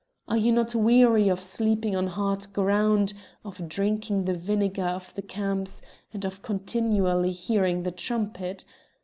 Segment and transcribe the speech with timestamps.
[0.27, 3.13] Are you not weary of sleeping on hard ground,
[3.45, 8.65] of drinking the vinegar of the camps, and of continually hearing the trumpet?